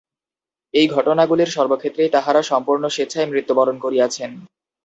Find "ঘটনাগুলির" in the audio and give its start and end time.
0.87-1.49